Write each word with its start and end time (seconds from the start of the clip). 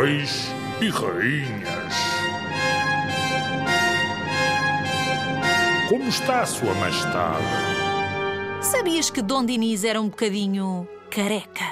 reis 0.00 0.46
e 0.80 0.88
rainhas. 0.88 1.94
Como 5.88 6.08
está, 6.08 6.46
Sua 6.46 6.74
Majestade? 6.74 7.44
Sabias 8.62 9.10
que 9.10 9.20
Dom 9.20 9.44
Dinis 9.44 9.84
era 9.84 10.00
um 10.00 10.08
bocadinho 10.08 10.88
careca? 11.10 11.66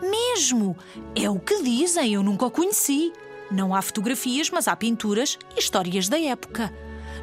Mesmo! 0.00 0.76
É 1.14 1.28
o 1.28 1.40
que 1.40 1.62
dizem, 1.62 2.14
eu 2.14 2.22
nunca 2.22 2.46
o 2.46 2.50
conheci. 2.50 3.12
Não 3.50 3.74
há 3.74 3.82
fotografias, 3.82 4.48
mas 4.50 4.68
há 4.68 4.76
pinturas 4.76 5.36
e 5.56 5.58
histórias 5.58 6.08
da 6.08 6.20
época. 6.20 6.72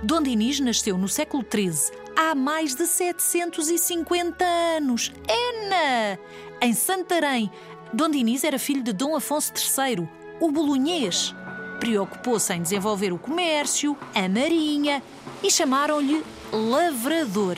Dom 0.04 0.22
Dinis 0.22 0.60
nasceu 0.60 0.98
no 0.98 1.08
século 1.08 1.44
XIII, 1.50 1.98
há 2.16 2.36
mais 2.36 2.76
de 2.76 2.86
750 2.86 4.44
anos. 4.44 5.12
Ena! 5.28 6.20
Em 6.62 6.74
Santarém. 6.74 7.50
Dom 7.94 8.10
Dinis 8.10 8.44
era 8.44 8.60
filho 8.60 8.84
de 8.84 8.92
Dom 8.92 9.16
Afonso 9.16 9.54
III, 9.54 10.08
o 10.42 10.52
bolonhês. 10.52 11.34
Preocupou-se 11.80 12.54
em 12.54 12.62
desenvolver 12.62 13.14
o 13.14 13.20
comércio, 13.20 13.98
a 14.14 14.28
marinha 14.28 15.02
e 15.42 15.50
chamaram-lhe 15.50 16.24
lavrador. 16.52 17.58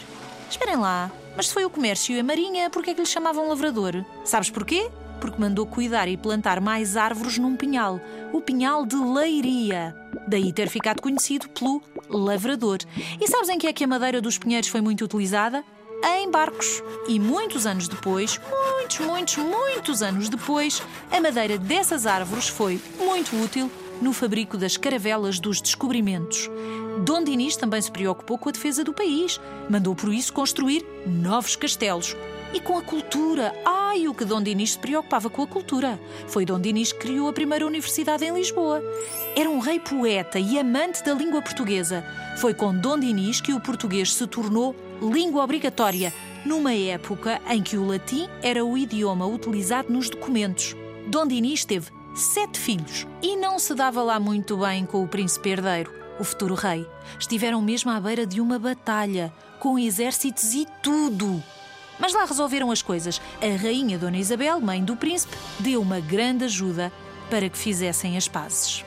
Esperem 0.49 0.75
lá, 0.75 1.11
mas 1.35 1.47
se 1.47 1.53
foi 1.53 1.65
o 1.65 1.69
comércio 1.69 2.15
e 2.15 2.19
a 2.19 2.23
marinha, 2.23 2.69
por 2.69 2.83
que 2.83 2.91
é 2.91 2.93
que 2.93 3.01
lhe 3.01 3.07
chamavam 3.07 3.47
lavrador? 3.47 4.03
Sabes 4.23 4.49
porquê? 4.49 4.89
Porque 5.19 5.39
mandou 5.39 5.65
cuidar 5.65 6.07
e 6.07 6.15
plantar 6.15 6.61
mais 6.61 6.95
árvores 6.95 7.37
num 7.37 7.55
pinhal, 7.55 7.99
o 8.31 8.39
pinhal 8.39 8.85
de 8.85 8.95
Leiria. 8.95 9.95
Daí 10.27 10.53
ter 10.53 10.69
ficado 10.69 11.01
conhecido 11.01 11.49
pelo 11.49 11.81
lavrador. 12.09 12.79
E 13.19 13.27
sabes 13.27 13.49
em 13.49 13.57
que 13.57 13.67
é 13.67 13.73
que 13.73 13.83
a 13.83 13.87
madeira 13.87 14.21
dos 14.21 14.37
pinheiros 14.37 14.69
foi 14.69 14.81
muito 14.81 15.03
utilizada? 15.03 15.63
Em 16.03 16.31
barcos. 16.31 16.81
E 17.07 17.19
muitos 17.19 17.65
anos 17.65 17.87
depois, 17.87 18.39
muitos, 18.49 18.99
muitos, 18.99 19.37
muitos 19.37 20.01
anos 20.01 20.29
depois, 20.29 20.81
a 21.11 21.19
madeira 21.19 21.57
dessas 21.57 22.05
árvores 22.05 22.47
foi 22.47 22.79
muito 22.97 23.35
útil 23.41 23.69
no 24.01 24.13
fabrico 24.13 24.57
das 24.57 24.77
caravelas 24.77 25.39
dos 25.39 25.61
descobrimentos. 25.61 26.49
Dom 27.03 27.23
Dinis 27.23 27.57
também 27.57 27.81
se 27.81 27.91
preocupou 27.91 28.37
com 28.37 28.49
a 28.49 28.51
defesa 28.51 28.83
do 28.83 28.93
país. 28.93 29.39
Mandou 29.69 29.93
por 29.93 30.13
isso 30.13 30.31
construir 30.31 30.85
novos 31.05 31.55
castelos. 31.55 32.15
E 32.53 32.59
com 32.59 32.77
a 32.77 32.81
cultura. 32.81 33.53
Ai, 33.65 34.07
o 34.07 34.13
que 34.13 34.25
Dom 34.25 34.41
Dinis 34.41 34.71
se 34.71 34.79
preocupava 34.79 35.29
com 35.29 35.43
a 35.43 35.47
cultura. 35.47 35.99
Foi 36.27 36.45
Dom 36.45 36.59
Dinis 36.59 36.91
que 36.91 36.99
criou 36.99 37.27
a 37.27 37.33
primeira 37.33 37.65
universidade 37.65 38.25
em 38.25 38.33
Lisboa. 38.33 38.81
Era 39.35 39.49
um 39.49 39.59
rei 39.59 39.79
poeta 39.79 40.39
e 40.39 40.57
amante 40.57 41.03
da 41.03 41.13
língua 41.13 41.41
portuguesa. 41.41 42.03
Foi 42.37 42.53
com 42.53 42.75
Dom 42.75 42.97
Dinis 42.97 43.39
que 43.39 43.53
o 43.53 43.59
português 43.59 44.13
se 44.13 44.25
tornou 44.25 44.75
língua 45.01 45.43
obrigatória, 45.43 46.13
numa 46.45 46.73
época 46.73 47.41
em 47.49 47.61
que 47.61 47.77
o 47.77 47.85
latim 47.85 48.27
era 48.41 48.63
o 48.63 48.77
idioma 48.77 49.25
utilizado 49.25 49.91
nos 49.91 50.09
documentos. 50.09 50.75
Dom 51.07 51.27
Dinis 51.27 51.65
teve 51.65 51.91
sete 52.15 52.59
filhos 52.59 53.07
e 53.21 53.35
não 53.35 53.59
se 53.59 53.73
dava 53.73 54.01
lá 54.03 54.19
muito 54.19 54.57
bem 54.57 54.85
com 54.85 55.03
o 55.03 55.07
príncipe 55.07 55.49
herdeiro, 55.49 55.91
o 56.19 56.23
futuro 56.23 56.55
rei. 56.55 56.85
Estiveram 57.19 57.61
mesmo 57.61 57.91
à 57.91 57.99
beira 57.99 58.25
de 58.25 58.41
uma 58.41 58.59
batalha, 58.59 59.33
com 59.59 59.77
exércitos 59.77 60.53
e 60.53 60.67
tudo. 60.81 61.43
Mas 61.99 62.13
lá 62.13 62.25
resolveram 62.25 62.71
as 62.71 62.81
coisas. 62.81 63.21
A 63.41 63.61
rainha 63.61 63.97
Dona 63.97 64.17
Isabel, 64.17 64.61
mãe 64.61 64.83
do 64.83 64.95
príncipe, 64.95 65.35
deu 65.59 65.81
uma 65.81 65.99
grande 65.99 66.45
ajuda 66.45 66.91
para 67.29 67.49
que 67.49 67.57
fizessem 67.57 68.15
as 68.15 68.27
pazes. 68.27 68.85